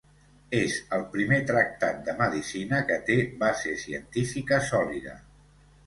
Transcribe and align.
És 0.59 0.77
el 0.97 1.03
primer 1.11 1.37
tractat 1.51 2.01
de 2.09 2.17
medicina 2.23 2.81
que 2.91 2.99
té 3.13 3.21
base 3.47 3.79
científica 3.87 4.63
sòlida. 4.73 5.19